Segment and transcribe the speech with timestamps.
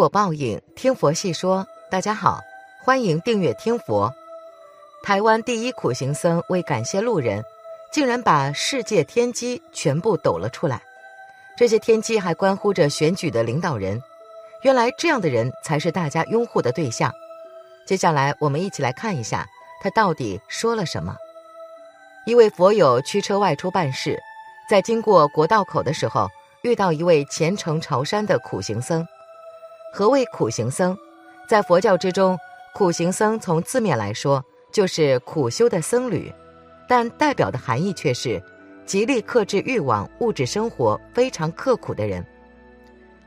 [0.00, 1.66] 果报应，听佛细说。
[1.90, 2.40] 大家好，
[2.82, 4.10] 欢迎订阅听佛。
[5.02, 7.44] 台湾第一苦行僧为感谢路人，
[7.92, 10.80] 竟然把世界天机全部抖了出来。
[11.54, 14.02] 这些天机还关乎着选举的领导人。
[14.62, 17.12] 原来这样的人才是大家拥护的对象。
[17.86, 19.46] 接下来我们一起来看一下
[19.82, 21.14] 他到底说了什么。
[22.24, 24.18] 一位佛友驱车外出办事，
[24.66, 26.26] 在经过国道口的时候，
[26.62, 29.06] 遇到一位虔诚朝山的苦行僧。
[29.92, 30.96] 何谓苦行僧？
[31.48, 32.38] 在佛教之中，
[32.72, 36.32] 苦行僧从字面来说就是苦修的僧侣，
[36.88, 38.40] 但代表的含义却是
[38.86, 42.24] 极力克制欲望、物质生活非常刻苦的人。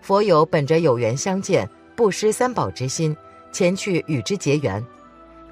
[0.00, 3.16] 佛友本着有缘相见、不失三宝之心，
[3.52, 4.84] 前去与之结缘，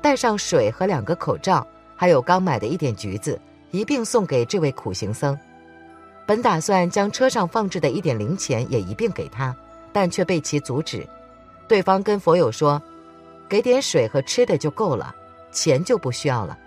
[0.02, 1.64] 带上水和两个口罩，
[1.94, 5.38] 还有刚买的一点橘子，一并送给这位苦行僧。
[6.26, 9.56] 本打算将车上放置的一点零钱也一并给他。
[9.96, 11.08] 但却被其阻止，
[11.66, 12.82] 对方跟佛友说
[13.48, 15.16] ：“给点水和吃的就够了，
[15.50, 16.58] 钱就不需要了。”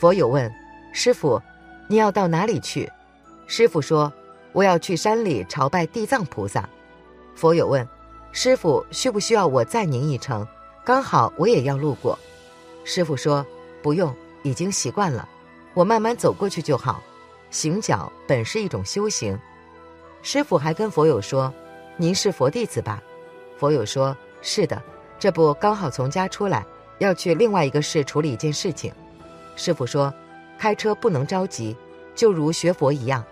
[0.00, 0.50] 佛友问
[0.94, 1.38] ：“师傅，
[1.88, 2.90] 你要到哪里去？”
[3.46, 4.10] 师傅说
[4.52, 6.66] ：“我要去山里朝拜地藏菩萨。”
[7.36, 7.86] 佛友问
[8.32, 10.48] ：“师傅需不需要我载您一程？
[10.86, 12.18] 刚好我也要路过。”
[12.82, 13.44] 师傅说
[13.84, 14.10] ：“不用，
[14.42, 15.28] 已经习惯了，
[15.74, 17.02] 我慢慢走过去就好。
[17.50, 19.38] 行脚本是一种修行。”
[20.24, 21.52] 师傅还跟佛友说。
[21.98, 23.02] 您是佛弟子吧？
[23.56, 24.82] 佛友说：“是的，
[25.18, 26.62] 这不刚好从家出来，
[26.98, 28.92] 要去另外一个市处理一件事情。”
[29.56, 30.12] 师傅说
[30.58, 31.74] ：“开车不能着急，
[32.14, 33.24] 就如学佛一样。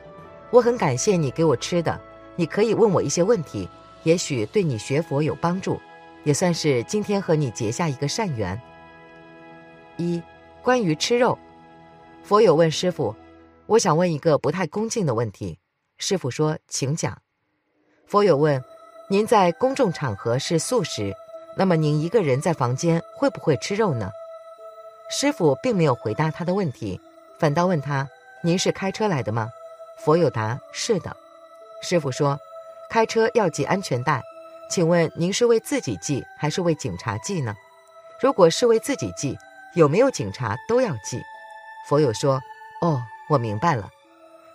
[0.50, 2.00] 我很感谢你给我吃的，
[2.36, 3.68] 你可以问我一些问题，
[4.02, 5.78] 也许对你学佛有帮助，
[6.22, 8.58] 也算是今天和你结下一个善缘。”
[9.98, 10.22] 一，
[10.62, 11.38] 关于吃肉，
[12.22, 13.14] 佛友问师傅
[13.66, 15.58] ：“我想问一个不太恭敬的问题。”
[15.98, 17.18] 师傅说：“请讲。”
[18.06, 18.62] 佛友问
[19.08, 21.14] ：“您在公众场合是素食，
[21.56, 24.10] 那么您一个人在房间会不会吃肉呢？”
[25.10, 27.00] 师傅并没有回答他的问题，
[27.38, 28.08] 反倒问他
[28.42, 29.50] ：“您是开车来的吗？”
[29.98, 31.16] 佛友答：“是的。”
[31.82, 32.38] 师傅说
[32.90, 34.22] ：“开车要系安全带，
[34.70, 37.54] 请问您是为自己系还是为警察系呢？
[38.20, 39.36] 如果是为自己系，
[39.74, 41.20] 有没有警察都要系？”
[41.88, 42.40] 佛友说
[42.80, 43.88] ：“哦，我明白了。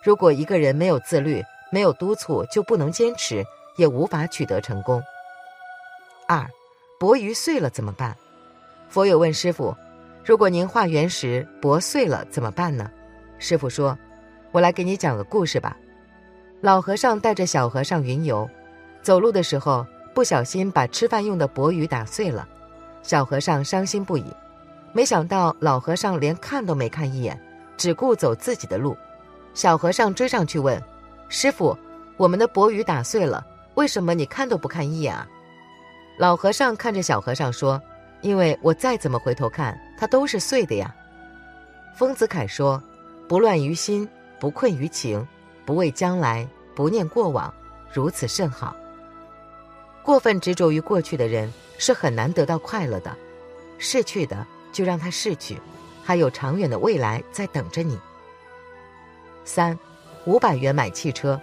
[0.02, 3.44] 如果一个人没有自律。”没有督促就不能坚持，
[3.76, 5.02] 也无法取得成功。
[6.26, 6.46] 二，
[6.98, 8.16] 钵盂碎了怎么办？
[8.88, 9.76] 佛友问师傅
[10.24, 12.90] ：“如果您化缘时钵碎了怎么办呢？”
[13.38, 13.96] 师傅说
[14.52, 15.76] ：“我来给你讲个故事吧。
[16.60, 18.48] 老和尚带着小和尚云游，
[19.00, 22.46] 走路的时候不小心把吃饭用的钵盂打碎了，
[23.02, 24.24] 小和尚伤心不已。
[24.92, 27.40] 没想到老和尚连看都没看一眼，
[27.76, 28.96] 只顾走自己的路。
[29.54, 30.82] 小和尚追上去问。
[31.30, 31.78] 师傅，
[32.16, 35.26] 我们的钵盂打碎了，为什么你看都不看一眼啊？
[36.18, 37.80] 老和尚看着小和尚说
[38.20, 40.92] ：“因为我再怎么回头看，它都是碎的呀。”
[41.96, 42.82] 丰子恺说
[43.28, 44.06] ：“不乱于心，
[44.40, 45.24] 不困于情，
[45.64, 47.54] 不畏将来，不念过往，
[47.92, 48.74] 如此甚好。
[50.02, 53.16] 过分执着于过去的人是很难得到快乐的，
[53.78, 55.56] 逝去的就让它逝去，
[56.02, 57.96] 还有长远的未来在等着你。”
[59.46, 59.78] 三。
[60.26, 61.40] 五百元买汽车，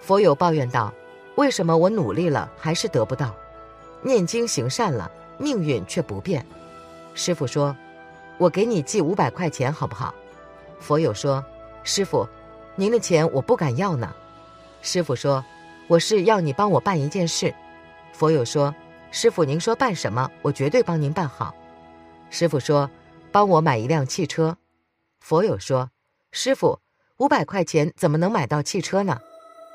[0.00, 0.92] 佛友抱怨道
[1.36, 3.34] ：“为什么我努力了还是得不到？
[4.02, 6.44] 念经行善了，命运却不变。”
[7.14, 7.76] 师傅说
[8.38, 10.14] ：“我给你寄五百块钱好不好？”
[10.80, 11.44] 佛友说
[11.84, 12.26] ：“师傅，
[12.74, 14.14] 您的钱我不敢要呢。”
[14.80, 15.44] 师傅说
[15.86, 17.54] ：“我是要你帮我办一件事。”
[18.14, 18.74] 佛友说
[19.12, 21.54] ：“师傅，您说办什么，我绝对帮您办好。”
[22.30, 22.90] 师傅说
[23.30, 24.56] ：“帮我买一辆汽车。”
[25.20, 25.90] 佛友说
[26.32, 26.80] ：“师傅。”
[27.20, 29.20] 五百块钱怎么能买到汽车呢？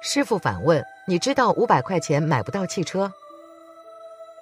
[0.02, 3.14] 师傅反问：“你知道五百块钱买不到汽车？”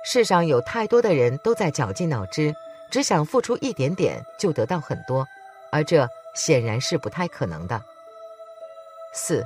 [0.05, 2.55] 世上有太多的人都在绞尽脑汁，
[2.89, 5.27] 只想付出一点点就得到很多，
[5.69, 7.83] 而这显然是不太可能的。
[9.13, 9.45] 四，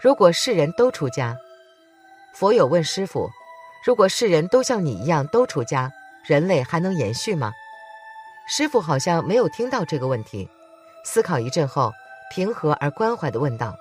[0.00, 1.36] 如果世人都出家，
[2.32, 3.28] 佛友问师傅
[3.84, 5.92] ：“如果世人都像你一样都出家，
[6.24, 7.52] 人类还能延续吗？”
[8.48, 10.48] 师傅好像没有听到这个问题，
[11.04, 11.92] 思考一阵后。
[12.30, 13.76] 平和而关怀地问道：“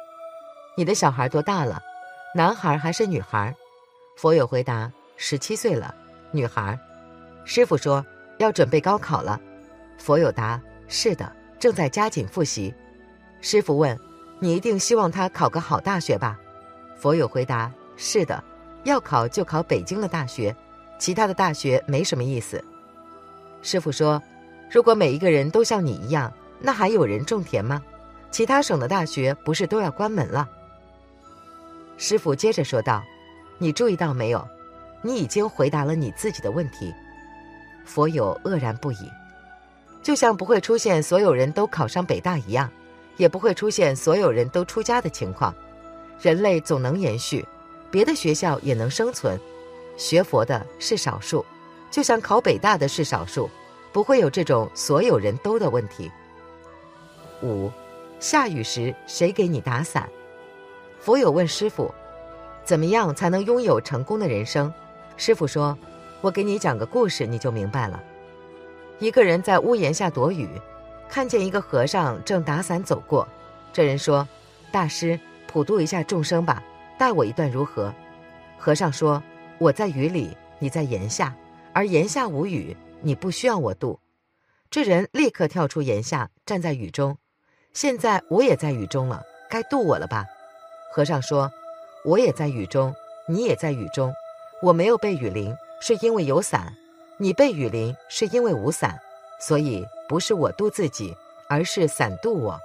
[0.78, 1.82] 你的小孩多大了？
[2.34, 3.56] 男孩还是女孩？”
[4.18, 5.94] 佛友回答：“十七岁了，
[6.32, 6.78] 女孩。”
[7.44, 8.06] 师傅说
[8.40, 9.40] ：“要准备高考了。”
[9.98, 12.74] 佛友答：“是的，正在加紧复习。”
[13.42, 13.98] 师傅问
[14.40, 16.40] ：“你一定希望他考个好大学吧？”
[16.98, 18.44] 佛友回答：“是的，
[18.84, 20.56] 要考就考北京的大学，
[21.00, 22.64] 其他的大学没什么意思。”
[23.62, 24.22] 师傅说
[24.70, 27.82] ：“如果每一个人都像你一样，那还有人种田吗？”
[28.36, 30.46] 其他省的大学不是都要关门了？
[31.96, 33.02] 师傅接着说道
[33.58, 34.46] ：“你注意到没有？
[35.02, 36.94] 你已经回答了你自己的问题。
[37.86, 39.10] 佛友愕然不已，
[40.04, 42.70] 就像不会出现所有人都考上北大一样，
[43.16, 45.56] 也不会出现所有人都出家的情况。
[46.20, 47.48] 人类总能延续，
[47.90, 49.40] 别的学校也能生存。
[49.96, 51.46] 学佛的是少数，
[51.90, 53.50] 就像考北大的是少数，
[53.94, 56.12] 不会有这种所有人都的问题。
[57.42, 57.72] 五，
[58.20, 60.10] 下雨时谁给你打伞？
[61.00, 61.94] 佛友问师傅
[62.64, 64.74] ：“怎么样才能拥有成功的人生？”
[65.18, 65.78] 师傅说
[66.22, 68.02] ：“我给你讲个故事，你就明白了。
[69.00, 70.50] 一个人在屋檐下躲雨，
[71.10, 73.28] 看见一个和尚正打伞走过。
[73.72, 74.28] 这人说
[74.72, 76.64] ：‘大师，普度一下众生吧，
[76.98, 77.94] 带我一段如何？’
[78.58, 79.22] 和尚说。”
[79.58, 81.34] 我在雨里，你在檐下，
[81.72, 83.98] 而檐下无雨，你不需要我渡。
[84.70, 87.18] 这人立刻跳出檐下，站在雨中。
[87.76, 90.26] 现在我也在雨中了，该渡我了吧？
[90.94, 91.52] 和尚说
[92.06, 92.96] ：“我也在雨中，
[93.28, 94.16] 你也在雨中。
[94.62, 96.62] 我没有被雨淋，是因为有伞；
[97.18, 98.98] 你被雨淋，是因为无伞。
[99.42, 101.18] 所以不是我渡自己，
[101.50, 102.58] 而是伞渡我。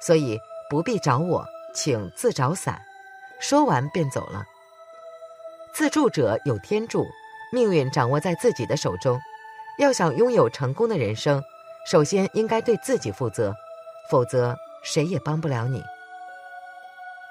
[0.00, 0.40] 所以
[0.70, 2.80] 不必找我，请自找伞。”
[3.38, 4.46] 说完便走了。
[5.74, 7.04] 自助者有天助，
[7.52, 9.20] 命运掌握在自己的手中。
[9.78, 11.42] 要想拥有成功的人生，
[11.84, 13.54] 首先应该对自己负责，
[14.10, 15.82] 否则谁也帮不了你。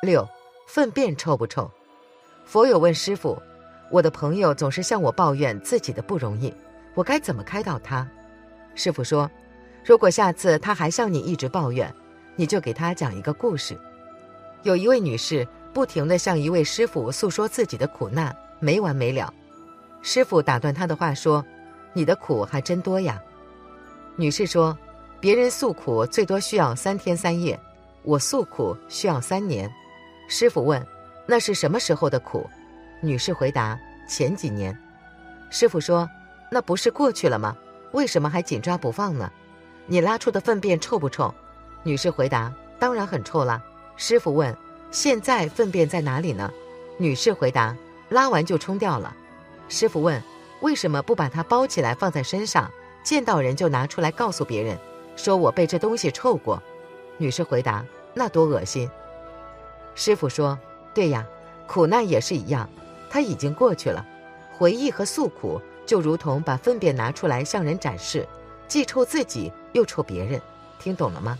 [0.01, 0.27] 六，
[0.67, 1.69] 粪便臭不臭？
[2.45, 3.41] 佛友问师傅
[3.89, 6.53] ：“我的朋友总是向我抱怨自己的不容易，
[6.93, 8.07] 我该怎么开导他？”
[8.75, 9.29] 师傅说
[9.85, 11.93] ：“如果下次他还向你一直抱怨，
[12.35, 13.77] 你就给他讲一个故事。
[14.63, 19.33] 有一位女士。”不停地向一位师傅诉说自己的苦难，没完没了。
[20.03, 21.43] 师傅打断他的话说
[21.93, 23.19] ：“你的苦还真多呀。”
[24.15, 24.77] 女士说
[25.23, 27.57] ：“别人诉苦最多需要三天三夜，
[28.03, 29.71] 我诉苦需要三年。”
[30.27, 30.85] 师傅问
[31.25, 32.45] ：“那是什么时候的苦？”
[32.99, 34.77] 女士回答：“前几年。”
[35.49, 36.09] 师傅说
[36.51, 37.55] ：“那不是过去了吗？
[37.93, 39.31] 为什么还紧抓不放呢？
[39.85, 41.33] 你拉出的粪便臭不臭？”
[41.83, 43.63] 女士回答：“当然很臭啦。”
[43.95, 44.53] 师傅问。
[44.91, 46.51] 现在粪便在哪里呢？
[46.97, 47.73] 女士回答
[48.09, 49.15] ：“拉完就冲掉了。”
[49.69, 50.21] 师傅问
[50.59, 52.69] ：“为什么不把它包起来放在身上？
[53.03, 54.77] 见到人就拿出来告诉别人，
[55.15, 56.62] 说我被这东西臭过？”
[57.18, 58.89] 女士回答：“那多恶心。”
[59.95, 60.57] 师傅说
[60.94, 61.25] ：“对呀，
[61.68, 62.69] 苦难也是一样，
[63.10, 64.06] 它已经过去了。
[64.57, 68.27] 回忆和诉苦就如同把粪便拿出来向人展示，
[68.68, 70.42] 既臭自己又臭别人。
[70.80, 71.38] 听懂了吗？”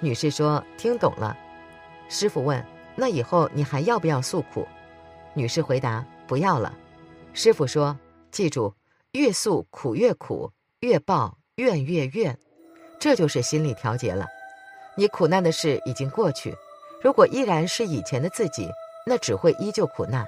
[0.00, 1.36] 女士说：“听懂了。”
[2.08, 2.64] 师傅问
[2.96, 4.66] ：“那以后你还要不要诉苦？”
[5.34, 6.74] 女士回答：“不要了。”
[7.34, 7.98] 师傅说
[8.30, 8.74] ：“记住，
[9.12, 12.38] 越诉苦越苦，越报怨越怨，
[13.02, 14.28] 这就是心理调节了。
[14.94, 16.56] 你苦难的事已经过去，
[17.02, 18.70] 如果依然是以前的自己，
[19.04, 20.24] 那只会依旧苦难。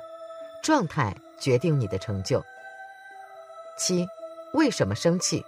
[0.61, 2.45] 状态决定你的成就。
[3.79, 4.09] 七，
[4.55, 5.47] 为什么生气？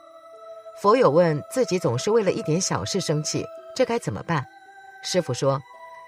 [0.81, 3.45] 佛友问自己总是为了一点小事生气，
[3.75, 4.47] 这该怎么办？
[5.03, 5.61] 师傅说。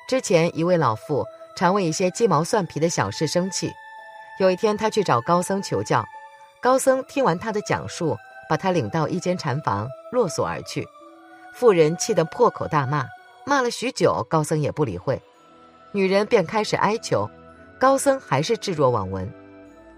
[0.08, 1.26] 之前一位老妇
[1.56, 3.72] 常为一些鸡毛蒜皮的小事生气，
[4.38, 6.04] 有一天他去找高僧求教，
[6.62, 8.16] 高僧听完他的讲述，
[8.48, 10.86] 把他领到一间禅房，落锁而去。
[11.58, 13.04] 妇人气得破口大骂，
[13.44, 15.20] 骂了许久，高僧也不理会。
[15.90, 17.28] 女人便开始哀求，
[17.80, 19.28] 高僧还是置若罔闻。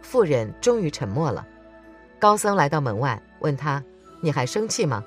[0.01, 1.47] 妇人终于沉默了。
[2.19, 3.85] 高僧来到门外，问他
[4.23, 5.05] ：“你还生气吗？”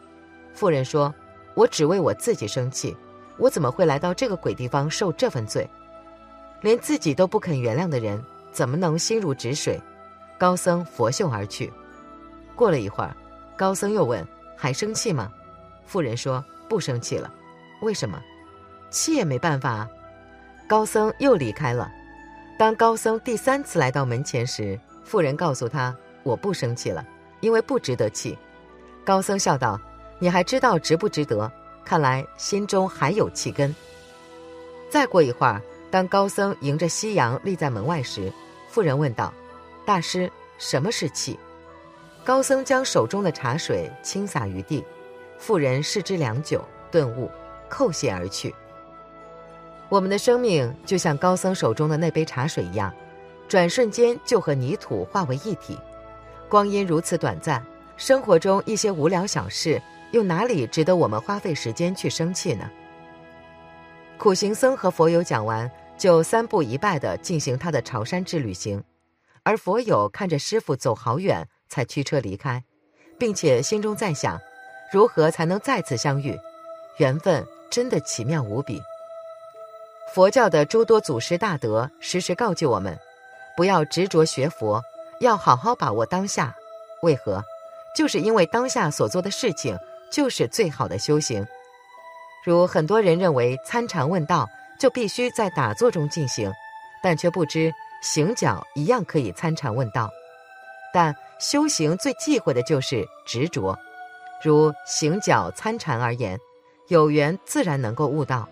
[0.53, 1.11] 妇人说
[1.57, 2.95] ：“我只为我自己生气。”
[3.39, 5.67] 我怎么会来到这个鬼地方受这份罪？
[6.61, 9.81] 连自己都不肯原谅的人，怎么能心如止水？
[10.37, 11.73] 高僧拂袖而去。
[12.55, 13.17] 过了一会儿，
[13.57, 14.23] 高僧又问
[14.55, 15.31] ：“还生气吗？”
[15.85, 17.31] 妇人说：“不生气了。”
[17.81, 18.21] 为什么？
[18.89, 19.89] 气也没办法啊。
[20.67, 21.91] 高僧又离开了。
[22.57, 27.05] 当高僧第三次来到门前时，妇人告诉他：“我不生气了，
[27.41, 28.37] 因为不值得气。”
[29.03, 29.79] 高僧笑道
[30.19, 31.51] ：“你还知道值不值得？”
[31.83, 33.75] 看来心中还有气根。
[34.89, 35.61] 再过一会儿，
[35.91, 38.31] 当高僧迎着夕阳立在门外时，
[38.69, 39.33] 妇人问道
[39.85, 41.37] ：“大师，什么是气？”
[42.23, 44.81] 高僧将手中的茶水倾洒于地，
[45.43, 47.29] 妇人视之良久，顿悟，
[47.69, 48.55] 叩谢而去。
[49.89, 52.93] 我们的生命就像高僧手中的那杯茶水一样，
[53.49, 55.77] 转瞬间就和泥土化为一体。
[56.47, 57.61] 光阴如此短暂，
[57.97, 59.81] 生活中一些无聊小事。
[60.11, 62.69] 又哪里值得我们花费时间去生气呢？
[64.17, 68.81] 苦行僧和佛友讲完，就三步一拜地进行他的朝山之旅行，
[69.43, 72.63] 而佛友看着师傅走好远，才驱车离开，
[73.19, 74.39] 并且心中在想，
[74.93, 76.39] 如何才能再次相遇？
[76.97, 78.79] 缘分真的奇妙无比。
[80.13, 82.95] 佛教的诸多祖师大德时时告诫我们，
[83.57, 84.79] 不要执着学佛，
[85.19, 86.55] 要好好把握当下。
[87.01, 87.43] 为何？
[87.95, 89.75] 就是因为当下所做的事情
[90.11, 91.43] 就是最好的修行。
[92.45, 94.47] 如很多人认为参禅问道
[94.79, 96.53] 就必须在打坐中进行，
[97.01, 97.73] 但却不知
[98.03, 100.11] 行脚一样可以参禅问道。
[100.93, 103.75] 但修行最忌讳的就是执着。
[104.43, 106.37] 如行脚参禅而言，
[106.89, 108.45] 有缘自然能够悟道；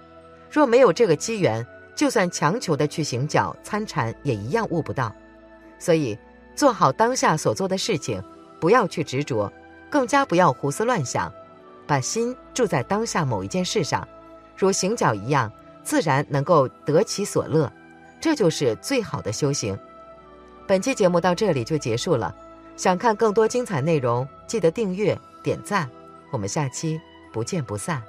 [0.49, 5.13] 若没有这个机缘，就算强求的去行脚参禅，也一样悟不到。
[5.77, 6.17] 所以，
[6.55, 8.23] 做好当下所做的事情，
[8.59, 9.51] 不要去执着，
[9.89, 11.31] 更加不要胡思乱想，
[11.85, 14.07] 把心住在当下某一件事上，
[14.55, 15.51] 如行脚一样，
[15.83, 17.71] 自然能够得其所乐。
[18.21, 19.77] 这就是最好的修行。
[20.67, 22.33] 本期节目到这里就结束了。
[22.77, 25.19] 想看更多精彩内容，记得订阅。
[25.43, 25.89] 点赞，
[26.31, 26.99] 我们下期
[27.31, 28.01] 不见不散。